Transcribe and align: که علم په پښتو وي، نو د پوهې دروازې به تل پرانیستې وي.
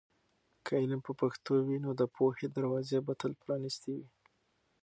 که 0.65 0.71
علم 0.81 0.99
په 1.07 1.13
پښتو 1.21 1.53
وي، 1.65 1.77
نو 1.85 1.91
د 1.99 2.01
پوهې 2.15 2.47
دروازې 2.57 2.97
به 3.05 3.13
تل 3.21 3.31
پرانیستې 3.41 3.91
وي. 3.97 4.07